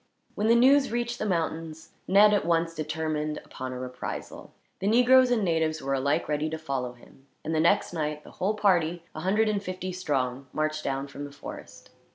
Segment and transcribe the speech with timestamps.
[0.33, 4.51] When the news reached the mountains, Ned at once determined upon a reprisal.
[4.79, 8.31] The negroes and natives were alike ready to follow him, and the next night the
[8.31, 11.91] whole party, a hundred and fifty strong, marched down from the forest.